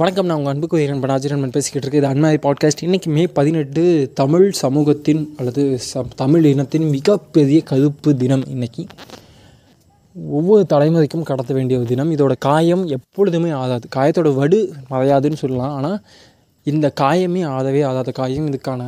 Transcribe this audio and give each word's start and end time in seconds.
வணக்கம் 0.00 0.28
நான் 0.28 0.38
உங்கள் 0.38 0.52
அன்புக்கு 0.52 0.76
உயரன் 0.76 1.00
பனாஜிரன் 1.00 1.50
பேசிக்கிட்டு 1.54 1.86
இருக்கு. 1.86 1.98
இது 2.00 2.08
அன்மாரி 2.10 2.38
பாட்காஸ்ட் 2.44 2.82
இன்றைக்கி 2.84 3.08
மே 3.16 3.22
பதினெட்டு 3.38 3.82
தமிழ் 4.20 4.46
சமூகத்தின் 4.60 5.20
அல்லது 5.38 5.62
ச 5.88 6.02
தமிழ் 6.20 6.46
இனத்தின் 6.50 6.86
மிகப்பெரிய 6.94 7.58
கருப்பு 7.70 8.10
தினம் 8.22 8.44
இன்றைக்கி 8.54 8.82
ஒவ்வொரு 10.38 10.64
தலைமுறைக்கும் 10.72 11.26
கடத்த 11.30 11.52
வேண்டிய 11.58 11.80
ஒரு 11.80 11.88
தினம். 11.92 12.14
இதோட 12.16 12.36
காயம் 12.48 12.84
எப்பொழுதுமே 12.96 13.50
ஆகாது. 13.60 13.86
காயத்தோட 13.96 14.34
வடு 14.40 14.60
மறையாதுன்னு 14.92 15.42
சொல்லலாம். 15.42 15.76
ஆனால் 15.78 15.98
இந்த 16.66 16.92
காயமே 17.02 17.44
ஆதவே 17.56 17.82
ஆகாத 17.90 18.10
காயம். 18.22 18.48
இதுக்கான 18.52 18.82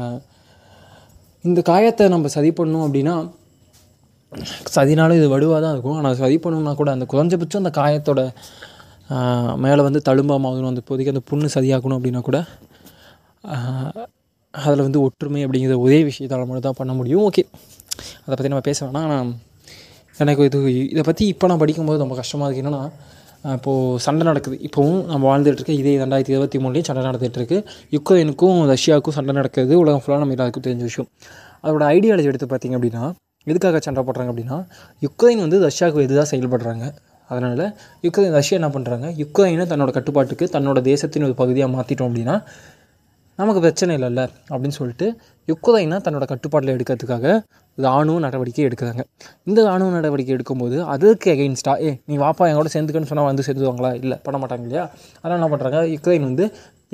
இந்த 1.44 1.62
காயத்தை 1.72 2.08
நம்ம 2.16 2.32
சரி 2.38 2.52
பண்ணோம் 2.60 2.86
அப்படின்னா 2.88 3.16
சதினாலும் 4.76 5.20
இது 5.22 5.28
வடுவாக 5.36 5.60
தான் 5.66 5.74
இருக்கும். 5.76 5.98
ஆனால் 6.00 6.20
சரி 6.24 6.38
பண்ணணும்னா 6.44 6.74
கூட 6.82 6.90
அந்த 6.98 7.08
குறைஞ்சபட்சம் 7.14 7.64
அந்த 7.64 7.74
காயத்தோட 7.82 8.22
மேலே 9.64 9.80
வந்து 9.86 10.00
தழும்பாமாகணும் 10.08 10.70
அந்த 10.72 10.82
இப்போதைக்கு 10.84 11.14
அந்த 11.14 11.22
புண்ணு 11.30 11.48
சரியாகணும் 11.56 11.96
அப்படின்னா 11.98 12.20
கூட 12.28 12.38
அதில் 14.54 14.84
வந்து 14.86 15.00
ஒற்றுமை 15.06 15.40
அப்படிங்கிற 15.46 15.76
ஒரே 15.86 15.98
விஷயத்தால் 16.10 16.46
மட்டும் 16.48 16.66
தான் 16.68 16.78
பண்ண 16.80 16.92
முடியும். 16.98 17.22
ஓகே. 17.28 17.42
அதை 18.24 18.32
பற்றி 18.34 18.50
நம்ம 18.52 18.64
பேச 18.68 18.78
வேணாம். 18.86 19.04
ஆனால் 19.06 19.30
எனக்கு 20.22 20.44
இது 20.48 20.58
இதை 20.92 21.02
பற்றி 21.08 21.24
இப்போ 21.32 21.46
நான் 21.50 21.60
படிக்கும்போது 21.62 22.02
ரொம்ப 22.04 22.16
கஷ்டமாக 22.20 22.46
இருக்குது 22.48 22.64
என்னென்னா 22.64 22.82
இப்போது 23.56 23.98
சண்டை 24.04 24.24
நடக்குது. 24.30 24.56
இப்போவும் 24.66 25.00
நம்ம 25.12 25.24
வாழ்ந்துட்டுருக்கு 25.30 25.74
இதே 25.80 25.94
ரெண்டாயிரத்தி 26.02 26.34
இருபத்தி 26.34 26.58
மூணுலேயும் 26.64 26.88
சண்டை 26.88 27.02
நடந்துகிட்ருக்கு 27.08 27.58
யுக்ரைனுக்கும் 27.96 28.60
ரஷ்யாவுக்கும் 28.72 29.16
சண்டை 29.16 29.34
நடக்கிறது 29.40 29.74
உலகம் 29.82 30.02
ஃபுல்லாக 30.04 30.22
நம்ம 30.22 30.36
எல்லாருக்கும் 30.36 30.66
தெரிஞ்ச 30.66 30.84
விஷயம். 30.90 31.08
அதோட 31.64 31.84
ஐடியாலஜி 31.96 32.30
எடுத்து 32.32 32.48
பார்த்திங்க 32.52 32.78
அப்படின்னா 32.78 33.04
எதுக்காக 33.46 33.80
சண்டை 33.86 34.02
போடுறாங்க 34.06 34.30
அப்படின்னா 34.32 34.58
யுக்ரைன் 35.06 35.42
வந்து 35.46 35.58
ரஷ்யாவுக்கு 35.68 36.06
எதிராக 36.08 36.26
செயல்படுறாங்க. 36.32 36.86
அதனால் 37.30 37.64
யுக்ரைன் 38.04 38.36
ரஷ்யா 38.38 38.58
என்ன 38.60 38.70
பண்ணுறாங்க 38.76 39.08
யுக்ரைனை 39.22 39.66
தன்னோட 39.72 39.90
கட்டுப்பாட்டுக்கு 39.90 40.46
தன்னோட 40.54 40.80
தேசத்தின் 40.90 41.26
ஒரு 41.28 41.36
பகுதியாக 41.42 41.72
மாற்றிட்டோம் 41.74 42.08
அப்படின்னா 42.10 42.36
நமக்கு 43.38 43.60
பிரச்சனை 43.60 43.92
இல்லைல்ல 43.98 44.22
அப்படின்னு 44.50 44.76
சொல்லிட்டு 44.80 45.06
யுக்ரைனை 45.48 45.96
தன்னோட 46.06 46.24
கட்டுப்பாட்டில் 46.32 46.74
எடுக்கிறதுக்காக 46.74 47.26
இராணுவ 47.78 48.18
நடவடிக்கை 48.24 48.64
எடுக்கிறாங்க. 48.68 49.02
இந்த 49.48 49.58
இராணுவ 49.62 49.88
நடவடிக்கை 49.96 50.32
எடுக்கும்போது 50.36 50.76
அதுக்கு 50.92 51.28
எகெயின்ஸ்டாக 51.34 51.86
ஏ 51.86 51.90
நீ 52.10 52.16
வாப்பா 52.16 52.46
என் 52.50 52.58
கூட 52.60 52.70
சேர்ந்துக்கன்னு 52.74 53.10
சொன்னால் 53.10 53.28
வந்து 53.30 53.44
சேர்ந்துவாங்களா 53.46 53.90
இல்லை 54.02 54.16
பண்ண 54.26 54.38
மாட்டாங்க 54.42 54.66
இல்லையா? 54.68 54.84
அதனால் 55.22 55.38
என்ன 55.40 55.48
பண்ணுறாங்க 55.52 55.80
யுக்ரைன் 55.94 56.26
வந்து 56.30 56.46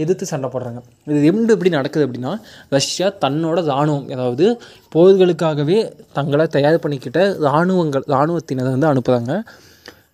எதிர்த்து 0.03 0.27
சண்டை 0.33 0.49
போடுறாங்க. 0.53 0.81
இது 1.07 1.27
எப்படி 1.31 1.53
எப்படி 1.57 1.71
நடக்குது 1.79 2.07
அப்படின்னா 2.07 2.33
ரஷ்யா 2.77 3.09
தன்னோட 3.25 3.59
இராணுவம் 3.71 4.07
அதாவது 4.17 4.47
போர்களுக்காகவே 4.95 5.79
தங்களை 6.19 6.47
தயார் 6.57 6.83
பண்ணிக்கிட்ட 6.85 7.23
இராணுவங்கள் 7.47 8.07
இராணுவத்தினரை 8.15 8.73
வந்து 8.77 8.91
அனுப்புகிறாங்க 8.93 9.35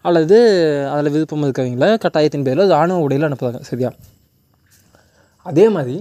அல்லது 0.08 0.36
அதில் 0.92 1.12
விருப்பம் 1.14 1.44
இருக்கிறவங்கள 1.46 1.86
கட்டாயத்தின் 2.04 2.46
பேரில் 2.46 2.70
இராணுவ 2.72 3.04
உடையில் 3.06 3.26
அனுப்புகிறாங்க 3.28 3.60
சரியா? 3.70 3.90
அதே 5.46 5.64
மாதிரி 5.76 5.96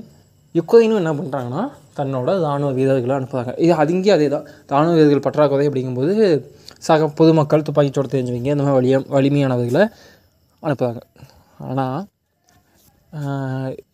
யுக்ரைனும் 0.56 1.00
என்ன 1.02 1.12
பண்ணுறாங்கன்னா 1.20 1.64
தன்னோட 2.00 2.30
இராணுவ 2.44 2.70
வீரர்களை 2.80 3.16
அனுப்புகிறாங்க 3.20 3.54
இது 3.66 3.74
அதுங்கே 3.84 4.12
அதே 4.18 4.28
தான். 4.36 4.46
இராணுவ 4.72 4.94
வீரர்கள் 4.98 5.26
பற்றாக்குறை 5.28 5.66
அப்படிங்கும்போது 5.70 6.14
சக 6.88 7.08
பொதுமக்கள் 7.20 7.66
துப்பாக்கிச்சோடு 7.68 8.14
தெரிஞ்சவங்க 8.16 8.52
இந்த 8.56 8.66
மாதிரி 8.66 8.78
வலிய 8.80 8.98
வலிமையானவர்களை 9.16 9.84
அனுப்புகிறாங்க 10.64 11.02
ஆனால் 11.68 12.04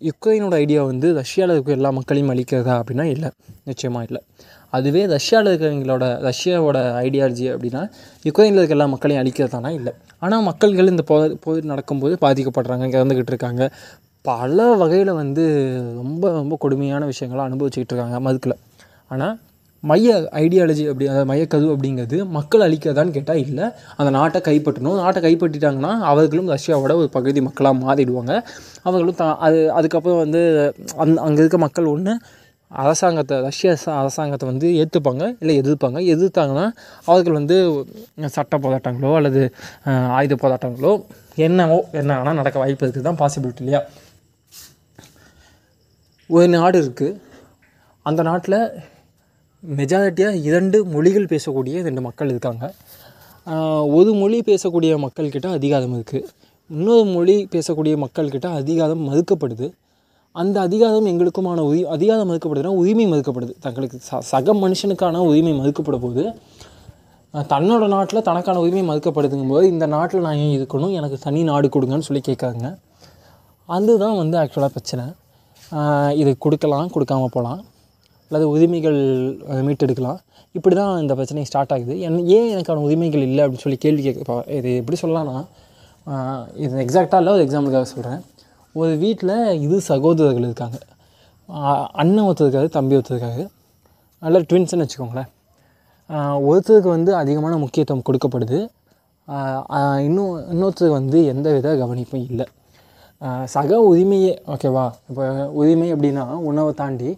யுக்ரைனோட 0.09 0.55
ஐடியா 0.63 0.81
வந்து 0.91 1.07
ரஷ்யாவில் 1.19 1.53
இருக்க 1.55 1.71
எல்லா 1.79 1.89
மக்களையும் 1.97 2.31
அழிக்கிறதா 2.33 2.75
அப்படின்னா 2.81 3.05
இல்லை. 3.15 3.29
நிச்சயமாக 3.69 4.07
இல்லை. 4.07 4.21
அதுவே 4.73 5.01
ரஷ்யாவில் 5.15 5.49
இருக்கிறவங்களோட 5.51 6.05
ரஷ்யாவோட 6.27 6.77
ஐடியாலஜி 7.05 7.45
அப்படின்னா 7.53 7.81
யுக்ரைனில் 8.27 8.61
இருக்க 8.61 8.77
எல்லா 8.77 8.87
மக்களையும் 8.93 9.21
அழிக்கிறதானா 9.23 9.71
இல்லை. 9.79 9.93
ஆனால் 10.23 10.43
மக்கள்கள் 10.49 10.91
இந்த 10.93 11.03
போர் 11.11 11.37
போர் 11.45 11.69
நடக்கும்போது 11.71 12.15
பாதிக்கப்படுறாங்க 12.25 12.87
இறந்துக்கிட்டு 12.97 13.33
இருக்காங்க. 13.33 13.63
பல 14.25 14.65
வகையில் 14.81 15.13
வந்து 15.21 15.43
ரொம்ப 16.01 16.23
ரொம்ப 16.39 16.57
கொடுமையான 16.63 17.05
விஷயங்களை 17.13 17.43
அனுபவிச்சுக்கிட்டு 17.47 17.93
இருக்காங்க 17.93 18.19
மதுக்கில். 18.27 18.59
ஆனால் 19.13 19.33
மைய 19.83 20.09
ஐடியாலஜி 20.41 20.83
அப்படி 20.89 21.05
அதாவது 21.11 21.27
மையக்கது 21.29 21.67
அப்படிங்கிறது 21.73 22.17
மக்கள் 22.35 22.65
அழிக்கிறதான்னு 22.65 23.15
கேட்டால் 23.15 23.39
இல்லை. 23.45 23.65
அந்த 23.99 24.09
நாட்டை 24.17 24.39
கைப்பற்றணும். 24.47 24.99
நாட்டை 25.03 25.21
கைப்பற்றிட்டாங்கன்னா 25.25 25.93
அவர்களும் 26.09 26.51
ரஷ்யாவோட 26.55 26.95
ஒரு 27.01 27.09
பகுதி 27.15 27.41
மக்களாக 27.47 27.75
மாறிடுவாங்க. 27.85 28.35
அவர்களும் 28.87 29.17
த 29.21 29.25
அது 29.47 29.59
அதுக்கப்புறம் 29.77 30.21
வந்து 30.23 30.41
அந் 31.05 31.21
அங்கே 31.27 31.41
இருக்க 31.43 31.59
மக்கள் 31.65 31.91
ஒன்று 31.95 32.13
அரசாங்கத்தை 32.83 33.35
ரஷ்ய 33.47 33.71
அரசாங்கத்தை 34.01 34.45
வந்து 34.51 34.67
ஏற்றுப்பாங்க 34.81 35.23
இல்லை 35.41 35.55
எதிர்ப்பாங்க. 35.61 35.99
எதிர்த்தாங்கன்னா 36.13 36.65
அவர்கள் 37.09 37.37
வந்து 37.39 37.57
சட்ட 38.35 38.57
போராட்டங்களோ 38.65 39.11
அல்லது 39.19 39.41
ஆயுத 40.19 40.37
போராட்டங்களோ 40.43 40.93
என்னவோ 41.47 41.79
என்ன 42.01 42.17
ஆனால் 42.21 42.39
நடக்க 42.41 42.57
வாய்ப்பு 42.63 42.85
இருக்குது. 42.85 43.07
தான் 43.09 43.19
பாசிபிலிட்டி 43.23 43.63
இல்லையா? 43.65 43.81
ஒரு 46.29 46.47
நாடு 46.55 46.77
இருக்குது 46.83 47.19
அந்த 48.09 48.21
நாட்டில் 48.29 48.59
மெஜாரிட்டியாக 49.63 50.41
இரண்டு 50.49 50.77
மொழிகள் 50.93 51.31
பேசக்கூடிய 51.33 51.81
ரெண்டு 51.87 52.01
மக்கள் 52.07 52.31
இருக்காங்க. 52.33 52.65
ஒரு 53.97 54.11
மொழி 54.21 54.37
பேசக்கூடிய 54.49 54.93
மக்கள்கிட்ட 55.05 55.47
அதிகாரம் 55.59 55.93
இருக்குது 55.97 56.27
இன்னொரு 56.69 57.05
மொழி 57.15 57.35
பேசக்கூடிய 57.53 57.93
மக்கள்கிட்ட 58.03 58.47
அதிகாரம் 58.61 59.01
மறுக்கப்படுது. 59.07 59.67
அந்த 60.35 60.57
அதிகாரம் 60.67 61.07
எங்களுக்குமான 61.11 61.63
உரி 61.69 61.79
அதிகாரம் 61.93 62.29
மறுக்கப்படுதுன்னா 62.29 62.73
உரிமை 62.81 63.05
மறுக்கப்படுது. 63.11 63.53
தங்களுக்கு 63.65 63.97
ச 64.09 64.19
சக 64.29 64.53
மனுஷனுக்கான 64.61 65.23
உரிமை 65.29 65.53
மறுக்கப்பட 65.57 65.97
போது 66.03 66.23
தன்னோட 67.53 67.83
நாட்டில் 67.93 68.23
தனக்கான 68.27 68.61
உரிமை 68.65 68.83
மறுக்கப்படுதுங்கும் 68.89 69.51
போது 69.53 69.65
இந்த 69.73 69.85
நாட்டில் 69.95 70.23
நான் 70.27 70.39
ஏன் 70.43 70.55
இருக்கணும்? 70.59 70.93
எனக்கு 70.99 71.17
தனி 71.25 71.41
நாடு 71.49 71.67
கொடுங்கன்னு 71.75 72.07
சொல்லி 72.09 72.23
கேட்காங்க. 72.29 72.65
அதுதான் 73.69 74.17
வந்து 74.21 74.37
ஆக்சுவலாக 74.43 74.71
பிரச்சனை. 74.77 75.05
இது 76.21 76.31
கொடுக்கலாம் 76.45 76.93
கொடுக்காம 76.95 77.27
போகலாம். 77.35 77.61
அல்லது 78.27 78.47
உரிமைகள் 78.55 78.99
மீட்டெடுக்கலாம். 79.67 80.19
இப்படி 80.57 80.75
தான் 80.81 80.93
இந்த 81.03 81.13
பிரச்சனை 81.19 81.45
ஸ்டார்ட் 81.49 81.73
ஆகுது. 81.75 81.93
என் 82.07 82.19
ஏன் 82.37 82.49
எனக்கான 82.55 82.83
உரிமைகள் 82.87 83.27
இல்லை 83.29 83.41
அப்படின்னு 83.43 83.65
சொல்லி 83.67 83.81
கேள்வி 83.85 84.03
கேட்க 84.07 84.43
இது 84.59 84.71
எப்படி 84.81 84.99
சொல்லலாம்னா 85.05 85.39
இது 86.65 86.83
எக்ஸாக்டாக 86.85 87.21
இல்லை 87.21 87.33
ஒரு 87.37 87.43
எக்ஸாம்பிளுக்காக 87.47 87.87
சொல்கிறேன் 87.93 88.21
ஒரு 88.75 88.91
வீட்டில் 89.03 89.35
இரு 89.63 89.77
சகோதரர்கள் 89.89 90.47
இருக்காங்க. 90.49 90.77
அண்ணன் 92.01 92.27
ஒருத்தர் 92.27 92.47
இருக்காரு 92.47 92.69
தம்பி 92.75 92.97
ஒருத்தர் 92.97 93.15
இருக்காரு. 93.15 93.43
நல்ல 94.21 94.39
ட்வின்ஸ்னு 94.49 94.83
வச்சுக்கோங்களேன். 94.83 95.29
ஒருத்தருக்கு 96.49 96.89
வந்து 96.97 97.11
அதிகமான 97.21 97.53
முக்கியத்துவம் 97.63 98.05
கொடுக்கப்படுது. 98.07 98.59
இன்னும் 100.07 100.31
இன்னொருத்தருக்கு 100.53 100.99
வந்து 101.01 101.19
எந்த 101.33 101.47
வித 101.55 101.73
கவனிப்பும் 101.81 102.25
இல்லை. 102.31 102.47
சக 103.53 103.79
உரிமையே 103.91 104.31
ஓகேவா? 104.53 104.85
இப்போ 105.09 105.25
உரிமை 105.59 105.87
அப்படின்னா 105.95 106.23
உணவை 106.49 106.71
தாண்டி 106.81 107.09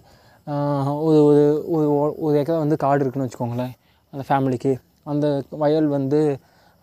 ஒரு 1.07 1.19
ஒரு 1.27 1.43
ஒரு 1.75 1.85
ஒரு 2.25 2.33
ஏக்கரை 2.39 2.57
வந்து 2.63 2.77
காடு 2.83 3.01
இருக்குன்னு 3.03 3.27
வச்சுக்கோங்களேன். 3.27 3.73
அந்த 4.13 4.23
ஃபேமிலிக்கு 4.29 4.73
அந்த 5.11 5.27
வயல் 5.61 5.87
வந்து 5.97 6.19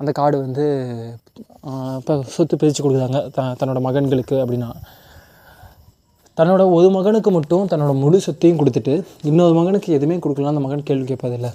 அந்த 0.01 0.11
காடு 0.19 0.37
வந்து 0.47 0.65
இப்போ 2.01 2.15
சொத்து 2.35 2.55
பிரித்து 2.61 2.83
கொடுக்குறாங்க 2.85 3.19
த 3.37 3.41
தன்னோட 3.61 3.81
மகன்களுக்கு 3.87 4.37
அப்படின்னா. 4.43 4.71
தன்னோட 6.39 6.63
ஒரு 6.77 6.89
மகனுக்கு 6.97 7.31
மட்டும் 7.37 7.67
தன்னோட 7.73 7.93
முழு 8.03 8.19
சொத்தையும் 8.27 8.61
கொடுத்துட்டு 8.61 8.95
இன்னொரு 9.31 9.55
மகனுக்கு 9.59 9.91
எதுவுமே 9.97 10.17
கொடுக்கலாம் 10.25 10.55
அந்த 10.55 10.65
மகன் 10.67 10.87
கேள்வி 10.89 11.07
கேட்பதில்லை 11.11 11.51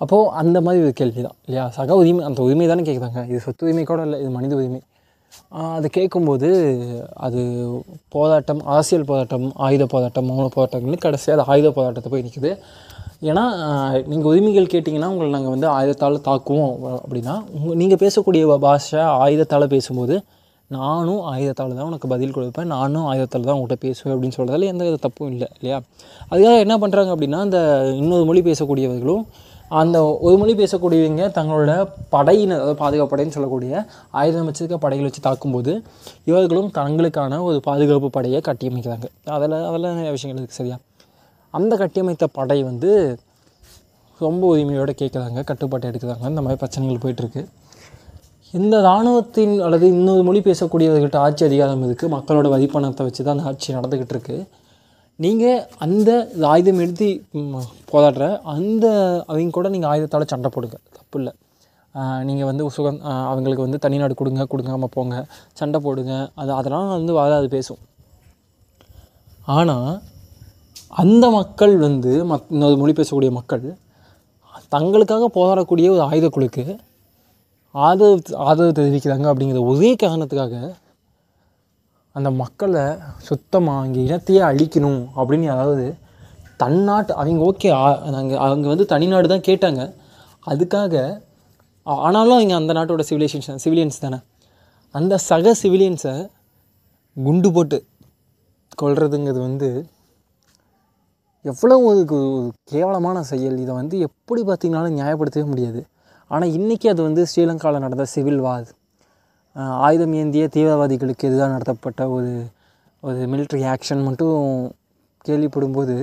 அப்போது 0.00 0.30
அந்த 0.40 0.58
மாதிரி 0.66 0.80
ஒரு 0.86 0.94
கேள்வி 1.00 1.20
தான் 1.26 1.36
இல்லையா? 1.46 1.64
சக 1.76 1.94
உரிமை 2.00 2.22
அந்த 2.28 2.40
உரிமை 2.46 2.66
தானே 2.70 2.82
கேட்குறாங்க 2.88 3.22
இது 3.30 3.40
சொத்து 3.46 3.64
உரிமை 3.66 3.84
கூட 3.90 4.00
இல்லை 4.06 4.18
இது 4.22 4.30
மனித 4.36 4.52
உரிமை. 4.60 4.80
அது 5.76 5.86
கேட்கும்போது 5.96 6.48
அது 7.26 7.40
போராட்டம் 8.14 8.60
அரசியல் 8.74 9.08
போராட்டம் 9.10 9.46
ஆயுத 9.66 9.84
போராட்டம் 9.94 10.28
மௌன 10.30 10.46
போராட்டம்னு 10.56 11.00
கடைசியாக 11.06 11.36
அது 11.38 11.50
ஆயுத 11.52 11.70
போராட்டத்தை 11.78 12.10
போய் 12.12 12.24
நிற்குது 12.26 12.52
ஏன்னா 13.22 13.44
நீங்கள் 14.06 14.30
உரிமைகள் 14.32 14.72
கேட்டிங்கன்னா 14.72 15.08
உங்களை 15.12 15.30
நாங்கள் 15.30 15.54
வந்து 15.54 15.68
ஆயுதத்தால் 15.68 16.24
தாக்குவோம் 16.26 16.74
அப்படின்னா 16.98 17.34
உங்கள் 17.56 17.76
நீங்கள் 17.76 18.00
பேசக்கூடிய 18.02 18.58
பாஷை 18.64 19.00
ஆயுதத்தால் 19.22 19.72
பேசும்போது 19.72 20.16
நானும் 20.70 21.22
ஆயுதத்தால் 21.30 21.76
தான் 21.76 21.88
உனக்கு 21.90 22.08
பதில் 22.08 22.34
கொடுப்பேன் 22.34 22.70
நானும் 22.72 23.06
ஆயுதத்தால் 23.10 23.46
தான் 23.48 23.56
உங்கள்கிட்ட 23.56 23.84
பேசுவேன் 23.84 24.14
அப்படின்னு 24.14 24.36
சொல்கிறதால 24.38 24.66
எந்த 24.66 24.82
வித 24.84 24.96
தப்பும் 24.96 25.30
இல்லை 25.32 25.48
இல்லையா? 25.56 25.78
அதுக்காக 26.30 26.56
என்ன 26.64 26.74
பண்ணுறாங்க 26.82 27.10
அப்படின்னா 27.14 27.38
அந்த 27.46 27.60
இன்னொரு 27.94 28.24
மொழி 28.24 28.42
பேசக்கூடியவர்களும் 28.48 29.22
அந்த 29.70 29.96
ஒரு 30.26 30.36
மொழி 30.36 30.54
பேசக்கூடியவங்க 30.60 31.24
தங்களோட 31.38 31.72
படையினர் 32.10 32.60
அதாவது 32.60 32.78
பாதுகாப்படைன்னு 32.82 33.36
சொல்லக்கூடிய 33.36 33.72
ஆயுதம் 34.20 34.48
வச்சிருக்க 34.48 34.78
படைகள் 34.84 35.08
வச்சு 35.08 35.20
தாக்கும்போது 35.20 35.72
இவர்களும் 36.24 36.70
தங்களுக்கான 36.78 37.40
ஒரு 37.48 37.58
பாதுகாப்பு 37.66 38.10
படையை 38.10 38.40
கட்டியமைக்கிறாங்க. 38.48 39.06
அதில் 39.36 39.56
அதெல்லாம் 39.70 39.98
நிறைய 39.98 40.12
விஷயங்கள் 40.16 40.40
இருக்குது 40.40 40.60
சரியா? 40.60 40.78
அந்த 41.56 41.72
கட்டியமைத்த 41.82 42.26
படை 42.38 42.58
வந்து 42.70 42.90
ரொம்ப 44.26 44.42
உரிமையோடு 44.52 44.92
கேட்குறாங்க 45.00 45.42
கட்டுப்பாட்டை 45.48 45.86
எடுக்கிறாங்க. 45.90 46.24
இந்த 46.32 46.42
மாதிரி 46.44 46.60
பிரச்சனைகள் 46.62 47.02
போயிட்டுருக்கு. 47.04 47.42
இந்த 48.58 48.76
இராணுவத்தின் 48.86 49.54
அல்லது 49.64 49.86
இன்னொரு 49.94 50.22
மொழி 50.28 50.40
பேசக்கூடியவர்கிட்ட 50.46 51.18
ஆட்சி 51.24 51.42
அதிகாரம் 51.48 51.82
இருக்குது 51.86 52.12
மக்களோட 52.14 52.46
வரிப்பணத்தை 52.54 53.04
வச்சு 53.08 53.22
தான் 53.24 53.34
அந்த 53.36 53.48
ஆட்சி 53.50 53.76
நடந்துக்கிட்டு 53.78 54.14
இருக்குது 54.16 54.46
நீங்கள் 55.24 55.62
அந்த 55.84 56.10
ஆயுதம் 56.52 56.80
எடுத்து 56.84 57.06
போராடுற 57.92 58.24
அந்த 58.54 58.86
அவங்க 59.30 59.54
கூட 59.56 59.68
நீங்கள் 59.74 59.90
ஆயுதத்தால் 59.92 60.32
சண்டை 60.32 60.50
போடுங்க. 60.54 60.76
தப்பு 60.98 61.18
இல்லை. 61.20 61.32
நீங்கள் 62.28 62.48
வந்து 62.50 62.64
சுகம் 62.76 63.00
அவங்களுக்கு 63.30 63.64
வந்து 63.66 63.80
தனிநாடு 63.84 64.14
கொடுங்க 64.20 64.44
கொடுங்காமல் 64.52 64.92
போங்க. 64.96 65.16
சண்டை 65.60 65.78
போடுங்க. 65.86 66.14
அது 66.40 66.50
அதெல்லாம் 66.58 66.92
வந்து 66.98 67.14
வாதாது 67.20 67.48
பேசும். 67.56 67.80
ஆனால் 69.56 69.90
அந்த 70.90 71.30
மக்கள் 71.30 71.76
வந்து 71.78 72.12
மத் 72.30 72.50
இன்னொரு 72.50 72.76
மொழி 72.76 72.92
பேசக்கூடிய 72.92 73.30
மக்கள் 73.30 73.64
தங்களுக்காக 74.72 75.26
போராடக்கூடிய 75.34 75.88
ஒரு 75.90 76.02
ஆயுதக்குழுக்கு 76.08 76.64
ஆதரவு 77.74 78.36
ஆதரவு 78.36 78.72
தெரிவிக்கிறாங்க 78.78 79.26
அப்படிங்கிற 79.30 79.60
ஒரே 79.72 79.90
காரணத்துக்காக 80.02 80.54
அந்த 82.12 82.30
மக்களை 82.30 82.84
சுத்தமாக 83.18 83.82
அங்கே 83.84 84.00
இனத்தையே 84.04 84.40
அழிக்கணும் 84.40 85.00
அப்படின்னு 85.16 85.48
அதாவது 85.54 85.86
தன்னாட்டு 86.62 87.12
அவங்க 87.12 87.40
ஓகே 87.50 87.68
நாங்கள் 88.10 88.38
அவங்க 88.38 88.66
வந்து 88.68 88.86
தனிநாடு 88.92 89.28
தான் 89.28 89.46
கேட்டாங்க. 89.48 89.82
அதுக்காக 90.46 90.94
ஆனாலும் 91.82 92.36
அவங்க 92.36 92.54
அந்த 92.54 92.72
நாட்டோட 92.72 93.02
சிவிலைசேஷன் 93.10 93.60
சிவிலியன்ஸ் 93.64 94.00
தானே. 94.00 94.18
அந்த 94.94 95.14
சக 95.28 95.54
சிவிலியன்ஸை 95.62 96.14
குண்டு 97.16 97.52
போட்டு 97.52 97.78
கொல்றதுங்கிறது 98.82 99.40
வந்து 99.48 99.68
எவ்வளோ 101.44 101.76
ஒரு 101.90 102.00
கேவலமான 102.72 103.18
செயல். 103.30 103.56
இதை 103.64 103.72
வந்து 103.80 103.96
எப்படி 104.08 104.42
பார்த்தீங்கனாலும் 104.48 104.98
நியாயப்படுத்தவே 105.00 105.46
முடியாது. 105.52 105.80
ஆனால் 106.30 106.52
இன்றைக்கி 106.58 106.86
அது 106.92 107.00
வந்து 107.08 107.22
ஸ்ரீலங்காவில் 107.30 107.84
நடந்த 107.84 108.04
சிவில் 108.14 108.42
வார். 108.46 108.68
ஆயுதம் 109.86 110.14
ஏந்திய 110.20 110.46
தீவிரவாதிகளுக்கு 110.54 111.28
எதிராக 111.30 111.50
நடத்தப்பட்ட 111.54 112.02
ஒரு 112.16 112.32
ஒரு 113.02 113.20
மிலிட்ரி 113.32 113.60
ஆக்ஷன் 113.72 114.02
மட்டும் 114.08 114.38
கேள்விப்படும்போது 115.26 115.96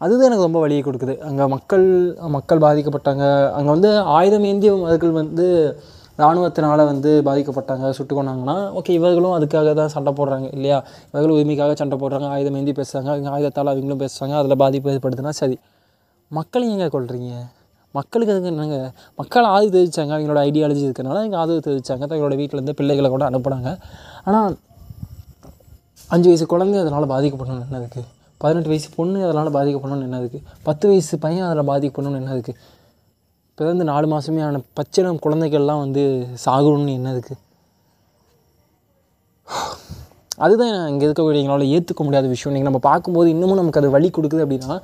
அதுதான் 0.00 0.28
எனக்கு 0.28 0.46
ரொம்ப 0.46 0.60
வழியை 0.64 0.82
கொடுக்குது. 0.84 1.14
அங்கே 1.28 1.44
மக்கள் 1.54 1.86
மக்கள் 2.36 2.64
பாதிக்கப்பட்டாங்க. 2.66 3.24
அங்கே 3.56 3.70
வந்து 3.74 3.90
ஆயுதம் 4.16 4.46
ஏந்திய 4.50 4.72
மக்கள் 4.86 5.12
வந்து 5.20 5.46
இராணுவத்தினால் 6.18 6.82
வந்து 6.90 7.10
பாதிக்கப்பட்டாங்க 7.28 7.86
சுட்டு 7.90 8.14
கொண்டாங்கன்னா 8.14 8.56
ஓகே 8.78 8.92
இவர்களும் 8.92 9.34
அதுக்காக 9.38 9.70
தான் 9.74 9.92
சண்டை 9.94 10.12
போடுறாங்க 10.18 10.46
இல்லையா? 10.52 10.78
இவர்களும் 11.10 11.36
உரிமைக்காக 11.38 11.74
சண்டை 11.80 11.96
போடுறாங்க 12.02 12.26
ஆயுதம் 12.34 12.56
ஏந்தி 12.56 12.72
பேசுகிறாங்க 12.72 13.10
அவங்க 13.14 13.30
ஆயுதத்தால் 13.30 13.70
அவங்களும் 13.72 14.02
பேசுகிறாங்க 14.04 14.34
அதில் 14.40 14.56
பாதிப்பு 14.56 14.92
ஏற்படுதுன்னா 14.94 15.32
சரி. 15.40 15.56
மக்களையும் 16.30 16.74
எங்கே 16.76 16.88
கொள்றீங்க? 16.96 17.32
மக்களுக்கு 17.94 18.32
அதுக்கு 18.34 18.50
என்னங்க? 18.52 18.78
மக்கள் 19.18 19.48
ஆதரவு 19.50 19.72
தெரிவித்தாங்க 19.74 20.12
அவங்களோட 20.16 20.40
ஐடியாலஜி 20.48 20.82
இருக்கிறனால 20.86 21.24
எங்கள் 21.24 21.40
ஆதரவு 21.42 21.64
தெரிவித்தாங்க 21.66 22.04
தங்களோட 22.10 22.36
வீட்டிலேருந்து 22.40 22.74
பிள்ளைகளை 22.78 23.10
கூட 23.10 23.24
அனுப்புனாங்க. 23.30 23.70
ஆனால் 24.24 24.54
அஞ்சு 26.10 26.28
வயசு 26.30 26.46
குழந்தை 26.46 26.78
அதனால் 26.80 27.06
பாதிக்கப்படணும்னு 27.14 27.66
என்ன 27.68 27.78
இருக்குது 27.82 28.08
பதினெட்டு 28.40 28.68
வயசு 28.68 28.88
பொண்ணு 28.96 29.18
அதனால் 29.26 29.50
பாதிக்கப்படணும்னு 29.58 30.06
என்ன 30.08 30.18
இருக்குது 30.22 30.44
பத்து 30.64 30.84
வயசு 30.88 31.18
பையன் 31.18 31.46
அதில் 31.48 31.68
பாதிக்கப்படணும்னு 31.70 32.20
என்ன 32.22 32.32
இருக்குது 32.36 32.58
பிறந்து 33.58 33.82
நாலு 33.84 34.06
மாதமே 34.06 34.40
ஆன 34.40 34.60
பச்சிளம் 34.74 35.20
குழந்தைகள்லாம் 35.22 35.82
வந்து 35.84 36.02
சாகணும்னு 36.44 36.94
என்ன 36.94 37.10
இருக்குது 37.12 37.40
அதுதான் 40.44 40.72
இங்கே 40.92 41.04
இருக்கக்கூடிய 41.06 41.40
எங்களால் 41.42 41.72
ஏற்றுக்க 41.74 42.02
முடியாத 42.06 42.26
விஷயம். 42.32 42.52
நீங்கள் 42.54 42.68
நம்ம 42.68 42.80
பார்க்கும்போது 42.86 43.28
இன்னமும் 43.34 43.58
நமக்கு 43.60 43.80
அது 43.80 43.88
வழி 43.96 44.08
கொடுக்குது 44.16 44.44
அப்படின்னா 44.44 44.76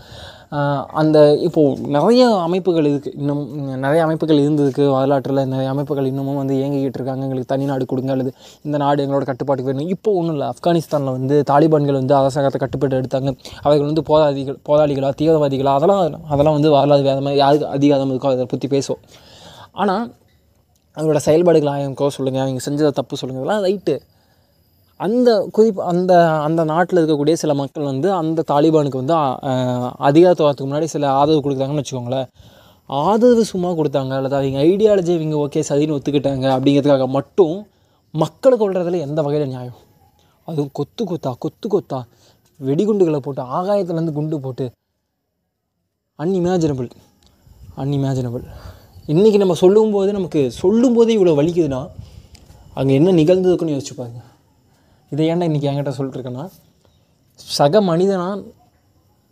அந்த 1.00 1.17
இப்போது 1.47 1.88
நிறைய 1.97 2.23
அமைப்புகள் 2.44 2.87
இருக்குது 2.91 3.17
இன்னும் 3.20 3.43
நிறைய 3.85 4.00
அமைப்புகள் 4.06 4.41
இருந்ததுக்கு 4.44 4.85
வரலாற்றில் 4.97 5.41
நிறைய 5.52 5.69
அமைப்புகள் 5.75 6.08
இன்னமும் 6.11 6.38
வந்து 6.43 6.55
இயங்கிக்கிட்டு 6.58 6.99
இருக்காங்க. 7.00 7.23
எங்களுக்கு 7.26 7.50
தனி 7.52 7.64
நாடு 7.70 7.85
கொடுங்க 7.93 8.12
அல்லது 8.14 8.32
இந்த 8.67 8.76
நாடு 8.85 9.02
எங்களோட 9.05 9.26
கட்டுப்பாட்டுக்கு 9.31 9.70
வேணும் 9.73 9.91
இப்போ 9.94 10.12
ஒன்றும் 10.20 10.37
இல்லை. 10.37 10.49
ஆப்கானிஸ்தானில் 10.55 11.14
வந்து 11.19 11.38
தாலிபான்கள் 11.50 12.00
வந்து 12.00 12.17
அரசாங்கத்தை 12.20 12.61
கட்டுப்பாட்டு 12.64 13.00
எடுத்தாங்க. 13.00 13.32
அவர்கள் 13.64 13.88
வந்து 13.91 14.05
போராளிகள் 14.11 14.58
போராளிகளா 14.70 15.11
தீவிரவாதிகளாக 15.23 15.79
அதெல்லாம் 15.81 16.25
அதெல்லாம் 16.35 16.58
வந்து 16.58 16.73
வரலாறு 16.76 17.05
வேறு 17.11 17.25
மாதிரி 17.26 17.43
யாருக்கு 17.44 17.69
அதிகாரம் 17.79 18.12
இருக்கோ 18.14 18.31
அதை 18.37 18.49
பற்றி 18.55 18.69
பேசுவோம். 18.76 19.02
ஆனால் 19.82 20.06
அவங்களோட 20.97 21.20
செயல்பாடுகள் 21.29 21.75
ஆயம்க்கோ 21.76 22.08
சொல்லுங்கள் 22.19 22.44
அவங்க 22.47 22.62
செஞ்சதை 22.69 22.93
தப்பு 23.00 23.20
சொல்லுங்கள் 23.20 23.44
இதெல்லாம் 23.44 23.64
ரைட்டு. 23.69 23.97
அந்த 25.00 25.29
குறிப்பு 25.50 25.81
அந்த 25.91 26.12
அந்த 26.44 26.62
நாட்டில் 26.70 27.00
இருக்கக்கூடிய 27.00 27.35
சில 27.35 27.52
மக்கள் 27.55 27.85
வந்து 27.85 28.08
அந்த 28.14 28.44
தாலிபானுக்கு 28.49 29.00
வந்து 29.02 29.14
அஹ், 29.50 29.91
வரத்துக்கு 30.41 30.67
முன்னாடி 30.67 30.88
சில 30.94 31.05
ஆதரவு 31.19 31.44
கொடுக்குறாங்கன்னு 31.44 31.82
வச்சுக்கோங்களேன். 31.82 32.26
ஆதரவு 32.91 33.44
சும்மா 33.50 33.70
கொடுத்தாங்க. 33.73 34.12
அல்லது 34.19 34.37
அவங்க 34.38 34.58
ஐடியாலஜி 34.67 35.12
இவங்க 35.17 35.37
ஓகே 35.44 35.61
சரின்னு 35.69 35.97
ஒத்துக்கிட்டாங்க 35.97 36.47
அப்படிங்கிறதுக்காக 36.55 37.06
மட்டும் 37.11 37.55
மக்களை 38.14 38.56
கொள்றதுல 38.58 39.00
எந்த 39.00 39.20
வகையில் 39.23 39.50
நியாயம்? 39.50 39.79
அதுவும் 40.49 40.73
கொத்து 40.73 41.02
கொத்தா 41.05 41.32
கொத்து 41.38 41.67
கொத்தா 41.69 41.99
வெடிகுண்டுகளை 42.61 43.20
போட்டு 43.20 43.43
ஆகாயத்துலேருந்து 43.56 44.12
குண்டு 44.12 44.38
போட்டு. 44.41 44.67
அன்இமேஜினபிள் 46.19 46.88
அன்இமேஜினபிள் 47.76 48.44
இன்றைக்கி 49.08 49.38
நம்ம 49.38 49.55
சொல்லும்போது 49.61 50.11
நமக்கு 50.12 50.41
சொல்லும்போதே 50.58 51.14
இவ்வளோ 51.17 51.37
வலிக்குதுன்னா 51.38 51.81
அங்கே 52.76 52.93
என்ன 52.94 53.14
நிகழ்ந்ததுக்குன்னு 53.14 53.75
யோசிச்சு 53.75 53.94
பாருங்கள் 53.94 54.26
இதை 55.12 55.25
ஏன்டா 55.31 55.47
இன்றைக்கி 55.49 55.69
என்கிட்ட 55.71 55.93
சொல்லிட்டுருக்கேன்னா 55.99 56.45
சக 57.59 57.81
மனிதனாக 57.91 58.35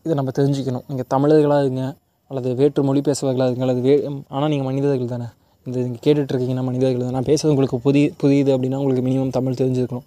இதை 0.05 0.15
நம்ம 0.19 0.31
தெரிஞ்சுக்கணும். 0.39 0.85
நீங்கள் 0.91 1.09
தமிழர்களாக 1.15 1.65
இருங்க 1.65 1.83
அல்லது 2.31 2.49
வேற்று 2.61 2.81
மொழி 2.89 3.01
பேசுபவர்களாக 3.09 3.51
இருங்க 3.51 3.65
அல்லது 3.67 3.81
வே 3.87 3.95
ஆனால் 4.35 4.51
நீங்கள் 4.53 4.69
மனிதர்கள் 4.69 5.13
தானே. 5.13 5.27
இந்த 5.67 5.77
நீங்கள் 5.85 6.03
கேட்டுட்ருக்கீங்கன்னா 6.07 6.65
மனிதர்கள் 6.69 7.05
தான். 7.05 7.15
நான் 7.17 7.29
பேசுறது 7.31 7.53
உங்களுக்கு 7.55 7.79
புதிய 7.87 8.11
புதியது 8.23 8.51
அப்படின்னா 8.55 8.79
உங்களுக்கு 8.83 9.05
மினிமம் 9.09 9.35
தமிழ் 9.37 9.59
தெரிஞ்சுருக்கணும். 9.61 10.07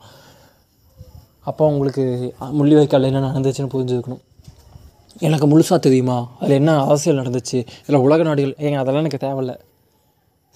அப்போ 1.49 1.63
உங்களுக்கு 1.73 2.03
முள்ளிவாய்க்காலில் 2.59 3.09
என்ன 3.11 3.21
நடந்துச்சுன்னு 3.27 3.73
புரிஞ்சுருக்கணும். 3.75 4.21
எனக்கு 5.27 5.47
முழுசாக 5.51 5.79
தெரியுமா? 5.85 6.17
அதில் 6.39 6.57
என்ன 6.61 6.73
அரசியல் 6.87 7.21
நடந்துச்சு? 7.21 7.59
இதில் 7.83 8.03
உலக 8.07 8.23
நாடுகள் 8.29 8.53
ஏங்க 8.65 8.77
அதெல்லாம் 8.81 9.03
எனக்கு 9.05 9.21
தேவையில்ல. 9.25 9.53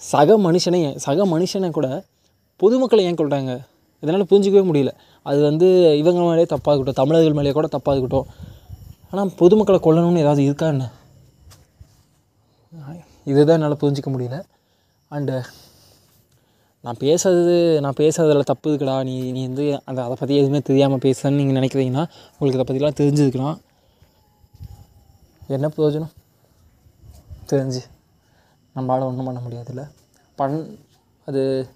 சக 0.02 0.38
மனுஷனை 0.46 0.80
சக 1.06 1.26
மனுஷனை 1.34 1.70
கூட 1.78 1.88
பொதுமக்களை 2.62 3.02
ஏன் 3.08 3.18
கொள்கிறாங்க 3.20 3.54
இதனால் 4.00 4.30
புரிஞ்சிக்கவே 4.30 4.62
முடியல. 4.70 4.92
அது 5.22 5.42
வந்து 5.42 5.98
இவங்க 5.98 6.20
மேலேயே 6.20 6.44
தப்பாக 6.44 6.72
இருக்கட்டும் 6.74 7.00
தமிழர்கள் 7.02 7.32
மேலேயே 7.32 7.52
கூட 7.52 7.66
தப்பாக 7.66 7.96
இருக்கட்டும் 7.96 8.26
ஆனால் 9.10 9.32
பொதுமக்களை 9.38 9.78
கொல்லணும்னு 9.82 10.24
ஏதாவது 10.24 10.44
இருக்கா 10.44 10.66
என்ன? 10.66 10.90
இதுதான் 13.24 13.60
என்னால் 13.60 13.80
புரிஞ்சிக்க 13.80 14.08
முடியல. 14.08 14.36
அண்டு 15.10 15.36
நான் 16.80 17.00
பேசுறது 17.00 17.80
நான் 17.80 17.98
பேசுறதில் 18.00 18.40
தப்பு 18.40 18.76
இருக்குடா. 18.76 19.04
நீ 19.04 19.30
நீ 19.30 19.42
வந்து 19.46 19.82
அந்த 19.84 20.04
அதை 20.04 20.16
பற்றி 20.18 20.36
எதுவுமே 20.36 20.60
தெரியாமல் 20.60 20.98
பேசுறேன்னு 20.98 21.38
நீங்கள் 21.40 21.58
நினைக்கிறீங்கன்னா 21.62 22.04
உங்களுக்கு 22.38 22.58
இதை 22.58 22.66
பற்றிலாம் 22.66 22.98
தெரிஞ்சுருக்கலாம். 23.00 23.56
என்ன 25.48 25.70
பிரயோஜனம்? 25.76 26.12
தெரிஞ்சு. 27.50 27.82
நம்மளால் 28.76 29.08
ஒன்றும் 29.08 29.24
பண்ண 29.24 29.40
முடியாதுல்ல. 29.40 29.90
பண் 30.34 30.78
அது 31.26 31.68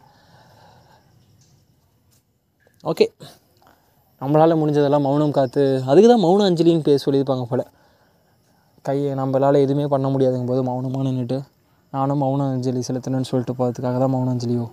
ஓகே. 2.84 3.06
நம்மளால் 4.20 4.60
முடிஞ்சதெல்லாம் 4.60 5.04
மௌனம் 5.06 5.30
காத்து 5.30 5.62
அதுக்கு 5.86 6.08
தான் 6.08 6.22
மௌன 6.24 6.44
அஞ்சலின்னு 6.48 6.84
பேர் 6.84 7.02
சொல்லியிருப்பாங்க 7.04 7.44
போல். 7.50 7.64
கையை 8.84 9.10
நம்மளால் 9.14 9.62
எதுவுமே 9.64 9.86
பண்ண 9.86 10.06
முடியாதுங்கும் 10.08 10.46
போது 10.46 10.62
மௌனமாக 10.62 11.04
நின்றுட்டு 11.08 11.38
நானும் 11.92 12.20
மௌன 12.22 12.46
அஞ்சலி 12.52 12.82
செலுத்தணும்னு 12.88 13.28
சொல்லிட்டு 13.30 13.54
போகிறதுக்காக 13.58 13.98
தான் 13.98 14.12
மௌன 14.12 14.30
அஞ்சலியோ 14.30 14.66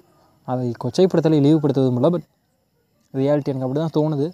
அதை 0.47 0.67
கொச்சைப்படுத்தலை 0.83 1.37
இழிவுபடுத்துவதும் 1.41 1.97
இல்லை 1.99 2.09
பட் 2.09 2.27
ரியாலிட்டி 3.13 3.51
எனக்கு 3.51 3.67
அப்படி 3.67 3.79
தான் 3.79 3.95
தோணுது 3.97 4.27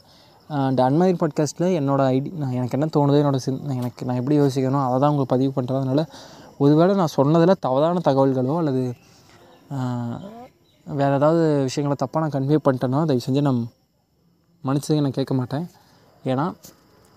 அண்ட் 0.50 0.82
அன்மதிர் 0.82 1.20
பாட்காஸ்ட்டில் 1.22 1.68
என்னோடய 1.80 2.14
ஐடி 2.16 2.30
நான் 2.34 2.54
எனக்கு 2.54 2.76
என்ன 2.78 2.88
தோணுதோ 2.96 3.20
என்னோட 3.22 3.40
சிந் 3.46 3.60
எனக்கு 3.76 4.06
நான் 4.06 4.20
எப்படி 4.22 4.38
யோசிக்கணும் 4.38 4.84
அதை 4.86 4.98
தான் 5.00 5.12
உங்களுக்கு 5.12 5.34
பதிவு 5.36 5.52
பண்ணுறதுனால 5.58 6.04
ஒருவேளை 6.58 6.96
நான் 6.96 7.14
சொன்னதில் 7.16 7.60
தவறான 7.60 8.04
தகவல்களோ 8.06 8.56
அல்லது 8.58 8.84
வேறு 10.88 11.16
ஏதாவது 11.20 11.44
விஷயங்களை 11.68 11.96
தப்பாக 12.02 12.22
நான் 12.24 12.36
கன்வே 12.36 12.58
பண்ணிட்டேன்னா 12.66 13.00
தயவு 13.10 13.26
செஞ்சு 13.26 13.42
நான் 13.48 13.62
மன்னிச்சுங்க 14.68 15.04
நான் 15.06 15.18
கேட்க 15.18 15.34
மாட்டேன். 15.40 15.66
ஏன்னா 16.32 16.46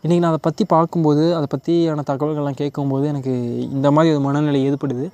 இன்றைக்கி 0.05 0.23
நான் 0.23 0.33
அதை 0.35 0.41
பற்றி 0.47 0.65
பார்க்கும்போது 0.75 1.25
அதை 1.37 1.47
பற்றியான 1.55 2.05
தகவல்கள்லாம் 2.11 2.59
கேட்கும்போது 2.63 3.05
எனக்கு 3.13 3.35
இந்த 3.77 3.91
மாதிரி 3.97 4.15
ஒரு 4.15 4.23
மனநிலை 4.27 4.61
ஏற்படுது. 4.69 5.07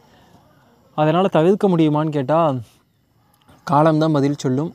அதனால் 0.99 1.35
தவிர்க்க 1.37 1.67
முடியுமான்னு 1.73 2.17
கேட்டால் 2.19 2.59
காலம்தான் 3.71 4.17
பதில் 4.19 4.41
சொல்லும். 4.45 4.71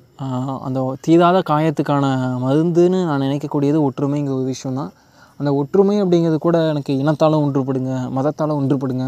அந்த 0.67 0.79
தீராத 1.05 1.37
காயத்துக்கான 1.49 2.05
மருந்துன்னு 2.45 2.99
நான் 3.09 3.23
நினைக்கக்கூடியது 3.25 3.79
ஒற்றுமைங்கிற 3.87 4.35
ஒரு 4.39 4.47
விஷயந்தான் 4.53 4.91
அந்த 5.39 5.49
ஒற்றுமை 5.61 5.95
அப்படிங்கிறது 6.03 6.37
கூட 6.45 6.57
எனக்கு 6.73 6.93
இனத்தால் 7.01 7.41
ஒன்றுபடுங்க 7.45 7.93
மதத்தால் 8.17 8.57
ஒன்றுபடுங்க. 8.59 9.05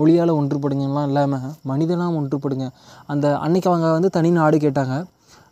மொழியால் 0.00 0.36
ஒன்றுபடுங்கலாம் 0.40 1.08
இல்லாமல் 1.10 1.54
மனிதனாக 1.70 2.18
ஒன்றுபடுங்க. 2.18 2.66
அந்த 3.12 3.26
அன்னைக்கு 3.44 3.70
அவங்க 3.72 3.88
வந்து 3.96 4.10
தனி 4.16 4.30
நாடு 4.40 4.58
கேட்டாங்க. 4.66 4.94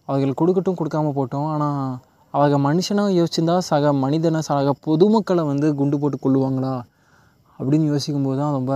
அவர்கள் 0.09 0.39
கொடுக்கட்டும் 0.41 0.79
கொடுக்காம 0.81 1.11
போட்டோம். 1.19 1.49
ஆனால் 1.55 1.81
அவங்க 2.35 2.57
மனுஷனாக 2.69 3.11
யோசிச்சிருந்தா 3.19 3.57
சக 3.71 3.93
மனிதனை 4.05 4.41
சக 4.49 4.73
பொதுமக்களை 4.87 5.43
வந்து 5.51 5.67
குண்டு 5.81 5.97
போட்டு 6.03 6.19
கொள்ளுவாங்களா 6.25 6.73
அப்படின்னு 7.59 7.87
யோசிக்கும்போது 7.93 8.39
தான் 8.41 8.57
ரொம்ப 8.57 8.73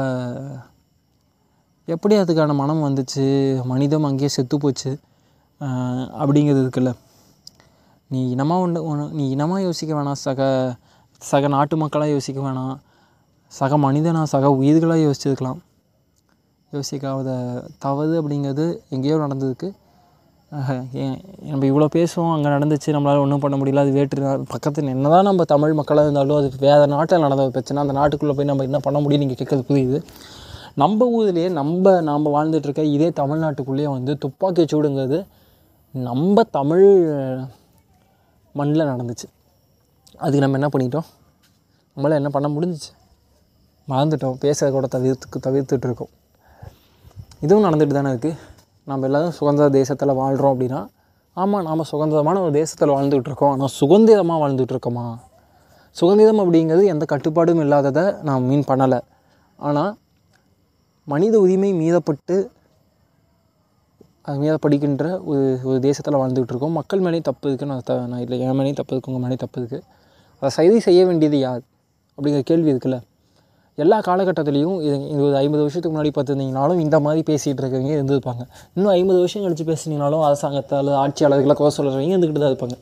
எப்படி 1.88 2.14
அதுக்கான 2.22 2.54
மனம் 2.60 2.84
வந்துச்சு? 2.86 3.24
மனிதம் 3.72 4.06
அங்கேயே 4.08 4.30
செத்து 4.36 4.56
போச்சு. 4.64 4.90
அப்படிங்கிறது 6.20 6.62
இருக்குல்ல 6.64 6.92
நீ 8.10 8.20
இனமாக 8.34 8.64
ஒன்று 8.64 8.80
ஒன்று 8.90 9.04
நீ 9.18 9.24
இனமாக 9.34 9.60
யோசிக்க 9.66 9.92
வேணாம். 9.98 10.20
சக 10.26 10.40
சக 11.22 11.48
நாட்டு 11.54 11.74
மக்களாக 11.82 12.14
யோசிக்க 12.16 12.38
வேணாம். 12.46 12.74
சக 13.59 13.76
மனிதனாக 13.85 14.26
சக 14.32 14.50
உயிர்களாக 14.61 15.00
யோசிச்சிருக்கலாம். 15.06 15.61
யோசிக்காத 16.73 17.30
தவறு 17.85 18.14
அப்படிங்கிறது 18.21 18.66
எங்கேயோ 18.94 19.16
நடந்திருக்கு 19.25 19.68
நம்ம 21.50 21.64
இவ்வளோ 21.71 21.87
பேசுவோம் 21.97 22.32
அங்கே 22.35 22.50
நடந்துச்சு 22.54 22.94
நம்மளால் 22.94 23.23
ஒன்றும் 23.25 23.42
பண்ண 23.44 23.56
முடியல 23.61 23.82
அது 23.85 23.92
வேற்று 23.99 24.30
பக்கத்தில் 24.52 24.90
என்ன 24.94 25.11
தான் 25.14 25.26
நம்ம 25.28 25.44
தமிழ் 25.52 25.75
மக்களாக 25.78 26.06
இருந்தாலும் 26.06 26.38
அது 26.40 26.49
வேறு 26.64 26.87
நாட்டில் 26.94 27.23
நடந்த 27.25 27.44
ஒரு 27.47 27.52
பிரச்சனை 27.56 27.82
அந்த 27.85 27.94
நாட்டுக்குள்ளே 27.99 28.35
போய் 28.38 28.49
நம்ம 28.50 28.64
என்ன 28.68 28.80
பண்ண 28.87 29.00
முடியும் 29.04 29.23
நீங்கள் 29.25 29.38
கேட்கறது 29.40 29.64
புரியுது. 29.71 29.99
நம்ம 30.82 31.06
ஊர்லேயே 31.16 31.49
நம்ம 31.61 31.94
நாம் 32.09 32.28
வாழ்ந்துட்டுருக்க 32.37 32.85
இதே 32.97 33.09
தமிழ்நாட்டுக்குள்ளேயே 33.21 33.88
வந்து 33.97 34.14
துப்பாக்கி 34.25 34.64
சூடுங்கிறது 34.73 35.21
நம்ம 35.94 36.44
தமிழ் 36.59 36.87
மண்ணில் 38.61 38.90
நடந்துச்சு. 38.92 39.26
அதுக்கு 40.25 40.44
நம்ம 40.44 40.59
என்ன 40.61 40.71
பண்ணிட்டோம்? 40.75 41.09
நம்மளால் 41.97 42.21
என்ன 42.23 42.32
பண்ண 42.37 42.49
முடிஞ்சிச்சு? 42.56 42.90
மறந்துட்டோம். 43.88 44.36
பேசுறத 44.42 44.70
கூட 44.76 44.86
தவிர்த்து 44.94 45.44
தவிர்த்துட்டு 45.46 45.86
இருக்கோம் 45.88 46.12
இதுவும் 47.44 47.64
நடந்துட்டு 47.66 47.94
தானே 47.98 48.10
இருக்குது 48.14 48.38
நம்ம 48.86 49.06
எல்லோரும் 49.08 49.34
சுதந்திர 49.38 49.66
தேசத்தில் 49.78 50.18
வாழ்கிறோம் 50.20 50.52
அப்படின்னா 50.54 50.80
ஆமாம் 51.36 51.64
நாம் 51.68 51.88
சுதந்திரமான 51.90 52.40
ஒரு 52.46 52.52
தேசத்தில் 52.60 52.94
வாழ்ந்துக்கிட்டு 52.94 53.30
இருக்கோம் 53.30 53.52
ஆனால் 53.54 53.72
சுதந்திரமாக 53.80 54.40
வாழ்ந்துட்டு 54.42 54.74
இருக்கோமா 54.74 55.04
சுதந்திரம் 55.96 56.40
அப்படிங்கிறது 56.42 56.84
எந்த 56.92 57.04
கட்டுப்பாடும் 57.12 57.62
இல்லாததை 57.64 58.04
நான் 58.28 58.46
மீன் 58.48 58.66
பண்ணலை. 58.70 58.98
ஆனால் 59.58 59.92
மனித 61.12 61.34
உரிமை 61.44 61.70
மீறப்பட்டு 61.80 62.36
அது 64.26 64.36
மீறப்படுகின்ற 64.42 65.04
ஒரு 65.30 65.44
ஒரு 65.68 65.78
தேசத்தில் 65.86 66.18
வாழ்ந்துகிட்டு 66.20 66.52
இருக்கோம் 66.54 66.76
மக்கள் 66.78 67.02
மேலேயும் 67.04 67.28
தப்பு 67.28 67.46
இருக்குது 67.50 67.70
நான் 67.70 67.82
த 67.88 67.94
நான் 68.10 68.22
இல்லை 68.24 68.36
என் 68.44 68.58
மேலேயும் 68.58 68.78
தப்பு 68.80 68.92
இருக்குது 68.94 69.12
உங்கள் 69.12 69.24
மேலேயும் 69.24 69.44
தப்பு 69.44 69.58
இருக்குது 69.62 69.82
அதை 70.42 70.50
சரி 70.58 70.78
செய்ய 70.86 71.00
வேண்டியது 71.08 71.38
யார்? 71.46 71.62
அப்படிங்கிற 72.18 72.42
கேள்வி 72.50 72.70
இருக்குல்ல? 72.72 72.98
எல்லா 73.78 73.98
காலகட்டத்துலேயும் 74.08 74.76
இது 74.86 74.96
இது 75.12 75.20
ஒரு 75.26 75.36
ஐம்பது 75.42 75.62
வருஷத்துக்கு 75.64 75.92
முன்னாடி 75.94 76.10
பார்த்துருந்தீங்கனாலும் 76.16 76.80
இந்த 76.84 76.96
மாதிரி 77.04 77.20
பேசிகிட்டு 77.30 77.60
இருக்கிறவங்க 77.62 77.92
இருந்திருப்பாங்க. 77.96 78.42
இன்னும் 78.76 78.92
ஐம்பது 78.98 79.18
வருஷம் 79.22 79.44
கழித்து 79.44 79.64
பேசுனீங்கனாலும் 79.70 80.24
அரசாங்கத்தால் 80.28 80.90
ஆட்சியாளர்களை 81.02 81.54
குறை 81.60 81.70
சொல்கிறவங்க 81.76 82.14
இருந்துக்கிட்டு 82.14 82.44
தான் 82.44 82.52
இருப்பாங்க. 82.54 82.76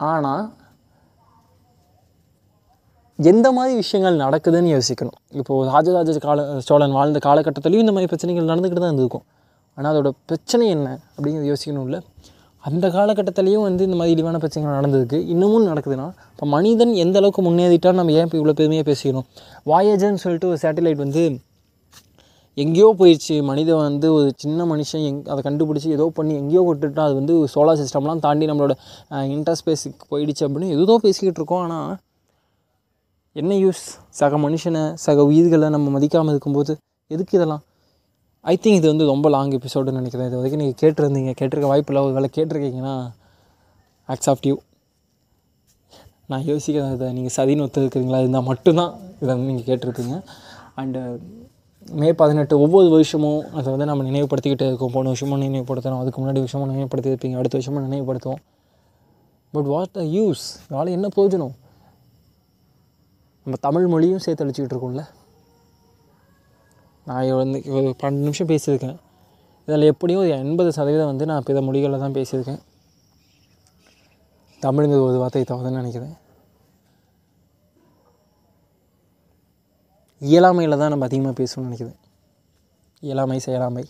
ஆனால் 0.00 0.44
எந்த 3.18 3.46
மாதிரி 3.56 3.74
விஷயங்கள் 3.82 4.22
நடக்குதுன்னு 4.24 4.72
யோசிக்கணும். 4.76 5.18
இப்போது 5.40 5.68
ராஜராஜ 5.74 6.18
கால 6.26 6.40
சோழன் 6.68 6.96
வாழ்ந்த 6.98 7.20
காலகட்டத்துலேயும் 7.28 7.84
இந்த 7.84 7.94
மாதிரி 7.96 8.10
பிரச்சனைகள் 8.12 8.50
நடந்துக்கிட்டு 8.50 8.84
தான் 8.84 8.92
இருந்திருக்கும். 8.92 9.26
ஆனால் 9.78 9.90
அதோட 9.92 10.10
பிரச்சனை 10.30 10.66
என்ன 10.74 10.88
அப்படிங்கிறத 11.14 11.84
இல்லை 11.86 12.00
அந்த 12.68 12.86
காலகட்டத்திலையும் 12.94 13.64
வந்து 13.68 13.82
இந்த 13.88 13.96
மாதிரி 13.98 14.14
இழிவான 14.14 14.38
பிரச்சனைகள் 14.42 14.78
நடந்ததுக்கு 14.78 15.18
இன்னமும் 15.32 15.66
நடக்குதுன்னா 15.70 16.06
இப்போ 16.32 16.46
மனிதன் 16.54 16.94
எந்த 17.04 17.18
அளவுக்கு 17.20 17.42
முன்னேறிட்டா 17.48 17.90
நம்ம 17.98 18.14
ஏன் 18.18 18.26
இப்போ 18.28 18.38
இவ்வளோ 18.40 18.54
பெருமையாக 18.60 18.86
பேசிக்கணும் 18.88 19.26
வாயேஜர்னு 19.72 20.22
சொல்லிட்டு 20.24 20.48
ஒரு 20.52 20.58
சேட்டலைட் 20.64 21.04
வந்து 21.04 21.24
எங்கேயோ 22.56 22.88
போயிடுச்சு 23.00 23.34
மனிதன் 23.50 23.80
வந்து 23.86 24.08
ஒரு 24.16 24.28
சின்ன 24.42 24.66
மனுஷன் 24.72 25.02
எங் 25.08 25.20
அதை 25.32 25.40
கண்டுபிடிச்சி 25.46 25.88
ஏதோ 25.96 26.04
பண்ணி 26.18 26.34
எங்கேயோ 26.42 26.62
விட்டுட்டா 26.68 27.02
அது 27.08 27.14
வந்து 27.20 27.34
சோலார் 27.54 27.80
சிஸ்டம்லாம் 27.80 28.22
தாண்டி 28.26 28.46
நம்மளோட 28.50 28.74
இன்டர்ஸ்பேஸுக்கு 29.36 30.06
போயிடுச்சு 30.12 30.44
அப்படின்னு 30.46 30.72
ஏதோ 30.76 30.96
பேசிக்கிட்டு 31.04 31.40
இருக்கோம். 31.40 31.62
ஆனால் 31.66 31.90
என்ன 33.36 33.54
யூஸ் 33.64 33.84
சக 34.20 34.38
மனுஷனை 34.46 34.82
சக 35.06 35.24
உயிர்களை 35.30 35.68
நம்ம 35.74 35.90
மதிக்காமல் 35.96 36.32
இருக்கும்போது 36.34 36.72
எதுக்கு 37.10 37.36
இதெல்லாம்? 37.38 37.62
ஐ 38.50 38.54
திங்க் 38.62 38.78
இது 38.80 38.88
வந்து 38.92 39.06
ரொம்ப 39.10 39.28
லாங் 39.34 39.52
எபிசோடுன்னு 39.58 39.98
நினைக்கிறேன். 40.00 40.26
இது 40.28 40.36
வரைக்கும் 40.40 40.62
நீங்கள் 40.62 40.80
கேட்டிருந்தீங்க 40.82 41.32
கேட்டிருக்க 41.40 41.68
வாய்ப்பு 41.70 41.92
இல்லை. 41.92 42.02
ஒரு 42.06 42.14
வேலை 42.16 42.28
கேட்டிருக்கீங்கன்னா 42.36 42.94
ஆக்ஸ் 44.12 44.28
ஆஃப் 44.32 44.42
டியூ 44.44 44.56
நான் 46.30 46.44
இதை 46.44 47.08
நீங்கள் 47.16 47.34
சதின்னு 47.36 47.64
ஒத்துருக்கிறீங்களா? 47.64 48.20
இருந்தால் 48.22 48.46
மட்டும்தான் 48.50 48.92
இதை 49.22 49.30
வந்து 49.34 49.48
நீங்கள் 49.50 49.68
கேட்டிருப்பீங்க. 49.70 50.14
அண்டு 50.80 51.00
மே 52.00 52.08
பதினெட்டு 52.20 52.54
ஒவ்வொரு 52.60 52.88
வருஷமும் 52.94 53.42
அதை 53.58 53.68
வந்து 53.72 53.88
நம்ம 53.90 54.04
நினைவுபடுத்திக்கிட்டே 54.10 54.68
இருக்கோம். 54.70 54.94
போன 54.96 55.06
வருஷமும் 55.12 55.42
நினைவுபடுத்தணும் 55.42 56.00
அதுக்கு 56.02 56.20
முன்னாடி 56.22 56.40
வருஷமும் 56.44 56.72
நினைவுபடுத்தியிருப்பீங்க. 56.72 57.36
அடுத்த 57.42 57.58
வருஷமும் 57.58 57.84
நினைவுபடுத்துவோம். 57.90 58.42
பட் 59.52 59.70
வாட் 59.74 59.94
த 59.98 60.02
யூஸ் 60.16 60.46
நாளை 60.68 60.92
என்ன 60.92 61.08
பிரயோஜனம்? 61.16 61.54
நம்ம 63.44 63.58
தமிழ் 63.60 63.86
மொழியும் 63.86 64.24
சேர்த்து 64.24 64.44
அழிச்சிக்கிட்டு 64.44 64.74
இருக்கோம்ல. 64.74 65.04
நான் 67.08 67.32
வந்து 67.40 67.58
ஒரு 67.76 67.88
பன்னெண்டு 68.02 68.26
நிமிஷம் 68.26 68.50
பேசியிருக்கேன். 68.52 68.96
இதில் 69.66 69.90
எப்படியும் 69.92 70.22
ஒரு 70.22 70.30
எண்பது 70.30 70.72
சதவீதம் 70.72 71.10
வந்து 71.10 71.26
நான் 71.30 71.46
பிற 71.48 71.60
மொழிகளில் 71.60 72.02
தான் 72.04 72.16
பேசியிருக்கேன். 72.18 72.60
தமிழுங்கிறது 74.62 75.08
ஒரு 75.08 75.18
வார்த்தை 75.22 75.42
தவறுன்னு 75.42 75.80
நினைக்கிறேன். 75.82 76.14
இயலாமையில் 80.20 80.78
தான் 80.82 80.92
நம்ம 80.92 81.04
அதிகமாக 81.04 81.34
பேசணும்னு 81.42 81.68
நினைக்கிறேன். 81.68 81.98
இயலாமை 83.00 83.38
செயலாமை 83.46 83.84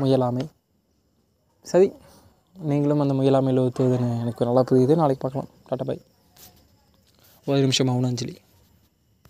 முயலாமை. 0.00 0.44
சரி 1.70 1.88
நீங்களும் 2.56 3.00
அந்த 3.00 3.14
முயலாமையில் 3.14 3.64
ஒத்துவதுன்னு 3.66 4.08
எனக்கு 4.22 4.46
நல்லா 4.48 4.62
புரியுது. 4.70 4.94
நாளைக்கு 5.00 5.22
பார்க்கலாம். 5.24 5.50
Tata 5.68 5.84
bye. 5.90 6.00
ஒரு 7.46 7.60
நிமிஷம் 7.60 7.88
மௌனாஞ்சலி 7.88 8.34